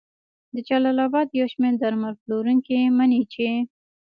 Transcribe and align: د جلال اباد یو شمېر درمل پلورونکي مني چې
د 0.53 0.55
جلال 0.67 0.97
اباد 1.07 1.27
یو 1.39 1.47
شمېر 1.53 1.73
درمل 1.81 2.13
پلورونکي 2.21 2.77
مني 2.97 3.21
چې 3.33 3.47